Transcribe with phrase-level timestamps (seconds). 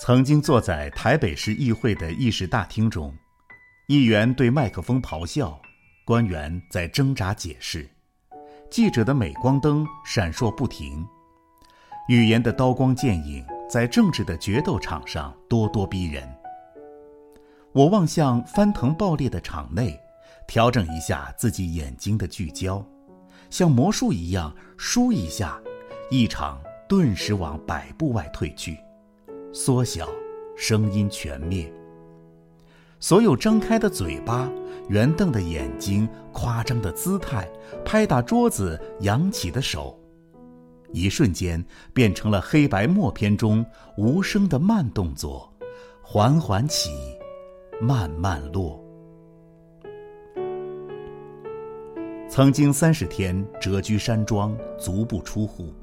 [0.00, 3.12] 曾经坐在台北市议会的议事大厅中，
[3.88, 5.60] 议员对麦克风咆哮，
[6.06, 7.90] 官员在挣扎解释，
[8.70, 11.04] 记者的镁光灯闪烁不停，
[12.08, 16.32] 语言的刀光剑影在政治的决斗场上咄咄逼人。
[17.72, 19.98] 我望向翻腾爆裂的场内，
[20.46, 22.86] 调整一下自己眼睛的聚焦，
[23.50, 25.60] 像魔术一样输一下，
[26.08, 28.78] 一场顿时往百步外退去。
[29.60, 30.08] 缩小，
[30.56, 31.68] 声音全灭。
[33.00, 34.48] 所有张开的嘴巴、
[34.88, 37.50] 圆瞪的眼睛、夸张的姿态、
[37.84, 39.98] 拍打桌子、扬起的手，
[40.92, 41.62] 一瞬间
[41.92, 45.52] 变成了黑白默片中无声的慢动作，
[46.02, 46.90] 缓缓起，
[47.80, 48.80] 慢慢落。
[52.30, 55.74] 曾经三十天蛰居山庄，足不出户。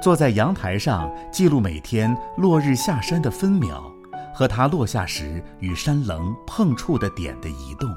[0.00, 3.92] 坐在阳台上记录每天落日下山的分秒，
[4.34, 7.94] 和它落下时与山棱碰触的点的移动。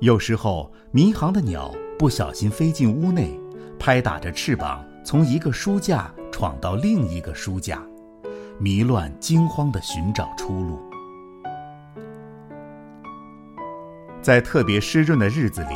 [0.00, 3.38] 有时候迷航的鸟不小心飞进屋内，
[3.78, 7.80] 拍打着翅膀从一个书架闯到另一个书架，
[8.58, 10.80] 迷乱惊慌地寻找出路。
[14.20, 15.74] 在特别湿润的日子里，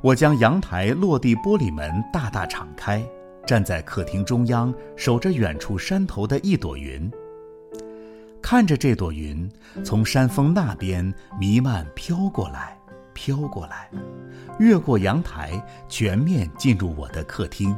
[0.00, 3.06] 我将阳台落地玻璃门大大敞开。
[3.48, 7.10] 站在客厅中央，守着远处山头的一朵云，
[8.42, 9.50] 看着这朵云
[9.82, 12.78] 从山峰那边弥漫飘过来，
[13.14, 13.88] 飘过来，
[14.58, 17.74] 越过阳台，全面进入我的客厅，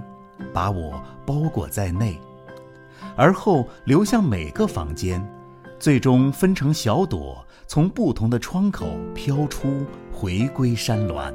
[0.53, 2.19] 把我包裹在内，
[3.17, 5.25] 而后流向每个房间，
[5.79, 11.33] 最终分成小朵，从不同的窗口飘出，回归山峦。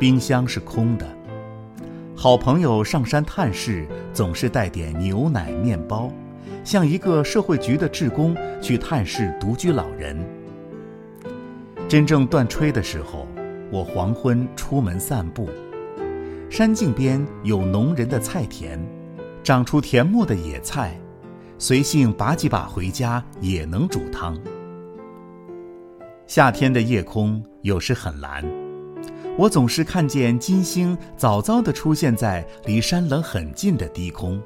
[0.00, 1.06] 冰箱是空的。
[2.24, 6.10] 好朋友上山探视，总是带点牛奶、面包，
[6.64, 10.16] 像一个社会局的职工去探视独居老人。
[11.86, 13.28] 真正断炊的时候，
[13.70, 15.50] 我黄昏出门散步，
[16.48, 18.78] 山径边有农人的菜田，
[19.42, 20.98] 长出甜墨的野菜，
[21.58, 24.34] 随性拔几把回家也能煮汤。
[26.26, 28.63] 夏天的夜空有时很蓝。
[29.36, 34.40] 我总是看见金星早早地出现在离山棱很近的低空，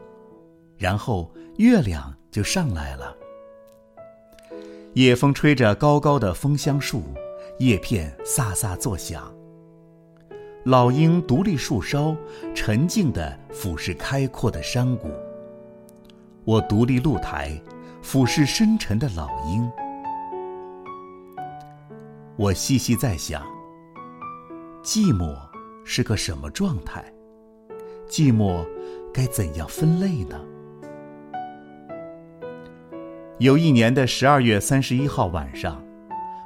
[0.78, 3.14] 然后月亮就上来了。
[4.94, 7.02] 夜风吹着高高的枫香树，
[7.58, 9.30] 叶片飒飒作响。
[10.64, 12.16] 老鹰独立树梢，
[12.54, 15.10] 沉静地俯视开阔的山谷。
[16.46, 17.60] 我独立露台，
[18.00, 19.70] 俯视深沉的老鹰。
[22.36, 23.57] 我细细在想。
[24.82, 25.36] 寂寞
[25.84, 27.04] 是个什么状态？
[28.08, 28.64] 寂寞
[29.12, 30.40] 该怎样分类呢？
[33.38, 35.82] 有一年的十二月三十一号晚上，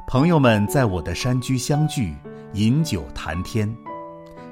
[0.08, 2.14] 朋友们在我的山居相聚，
[2.54, 3.72] 饮酒谈天。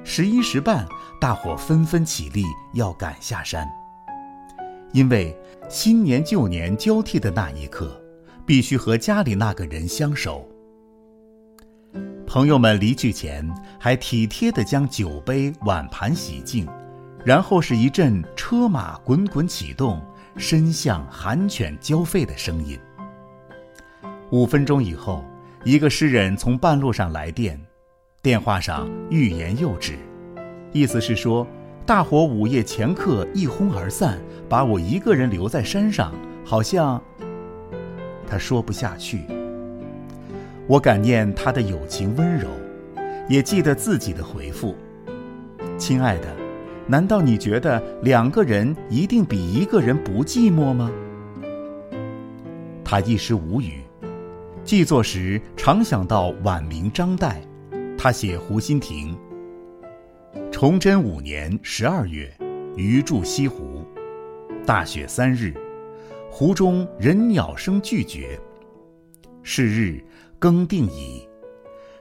[0.04, 0.86] 十一时半，
[1.20, 3.66] 大伙纷纷起立要赶下山，
[4.92, 5.36] 因为
[5.68, 8.00] 新年旧年交替的那一刻，
[8.46, 10.46] 必须和家里那个人相守。
[12.32, 13.44] 朋友们离去前，
[13.76, 16.64] 还体贴地将酒杯碗盘洗净，
[17.24, 20.00] 然后是一阵车马滚滚启动，
[20.36, 22.78] 伸向寒犬交吠的声音。
[24.30, 25.24] 五分钟以后，
[25.64, 27.60] 一个诗人从半路上来电，
[28.22, 29.98] 电话上欲言又止，
[30.72, 31.44] 意思是说，
[31.84, 36.14] 大伙午夜前客一哄而散，把我一个人留在山上，
[36.44, 37.02] 好像……
[38.24, 39.24] 他说不下去。
[40.70, 42.48] 我感念他的友情温柔，
[43.28, 44.76] 也记得自己的回复
[45.76, 46.28] ：“亲爱的，
[46.86, 50.88] 难道你觉得两个人一定比一个人不寂寞吗？”
[52.86, 53.80] 他一时无语。
[54.62, 57.34] 记作时常想到晚明张岱，
[57.98, 59.18] 他写湖心亭
[60.52, 62.32] ：“崇祯五年十二月，
[62.76, 63.84] 余住西湖，
[64.64, 65.52] 大雪三日，
[66.30, 68.38] 湖中人鸟声俱绝。
[69.42, 70.00] 是日。”
[70.40, 71.28] 更定矣，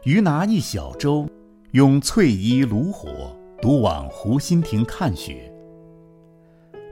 [0.06, 1.28] 余拿一小舟，
[1.72, 5.54] 拥翠衣炉火，独往湖心亭看雪。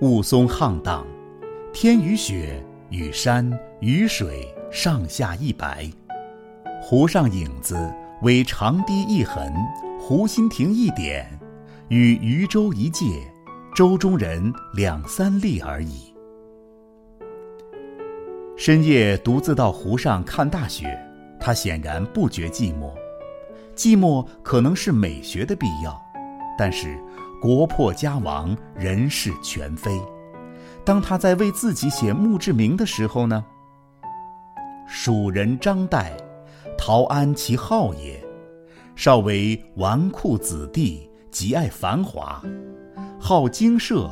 [0.02, 1.08] 雾凇沆荡，
[1.72, 3.50] 天与雪与山
[3.80, 5.90] 与水上下一白，
[6.82, 7.78] 湖上影子
[8.24, 9.50] 为长堤一痕，
[10.02, 11.26] 湖心亭一点，
[11.88, 13.06] 与渔舟一芥，
[13.74, 16.14] 舟中人两三粒而已。
[18.58, 21.02] 深夜独自到湖上看大雪。
[21.48, 22.92] 他显然不觉寂寞，
[23.74, 25.98] 寂寞可能是美学的必要，
[26.58, 27.02] 但是
[27.42, 29.98] 国破家亡，人事全非，
[30.84, 33.46] 当他在为自己写墓志铭的时候呢？
[34.90, 36.12] 蜀人张岱，
[36.78, 38.22] 陶安其好也。
[38.98, 42.44] 少为纨绔子弟，极爱繁华，
[43.18, 44.12] 好精舍，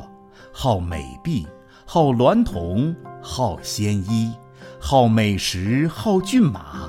[0.50, 1.46] 好美婢，
[1.84, 4.32] 好娈童，好鲜衣，
[4.80, 6.88] 好美食，好骏马，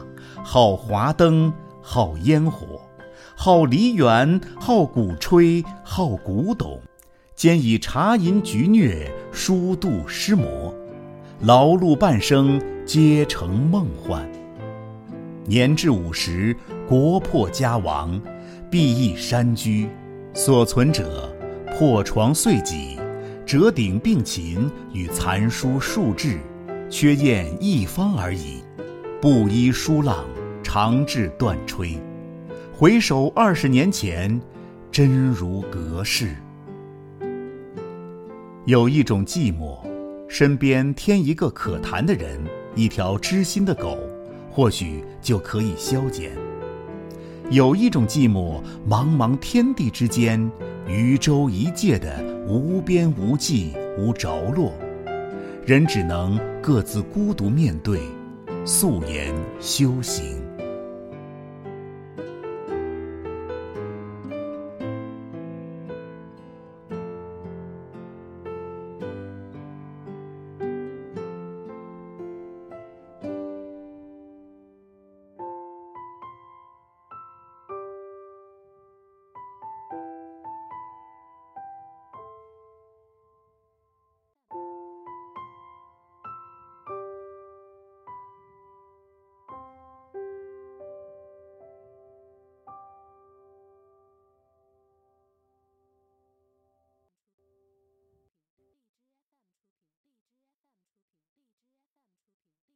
[0.50, 1.52] 好华灯，
[1.82, 2.80] 好烟火，
[3.36, 6.80] 好梨园，好鼓吹，好古董，
[7.36, 10.74] 兼以茶饮菊谑，书度诗魔，
[11.42, 14.26] 劳碌半生，皆成梦幻。
[15.44, 16.56] 年至五十，
[16.88, 18.18] 国破家亡，
[18.72, 19.90] 必易山居，
[20.34, 21.30] 所存者
[21.78, 22.98] 破床碎几，
[23.46, 26.40] 折鼎并琴，与残书数志，
[26.90, 28.64] 缺砚一方而已。
[29.20, 30.24] 布衣疏浪，
[30.70, 31.98] 长志断吹。
[32.74, 34.38] 回首二十年前，
[34.92, 36.36] 真如隔世。
[38.66, 39.78] 有一种寂寞，
[40.28, 42.38] 身边添一个可谈的人，
[42.76, 43.98] 一条知心的狗。
[44.52, 46.32] 或许就可以消减。
[47.50, 50.52] 有一种寂寞，茫茫天地之间，
[50.86, 54.74] 渔舟一芥的无边无际无着落，
[55.66, 58.02] 人只能各自孤独面对，
[58.66, 60.37] 素颜修行。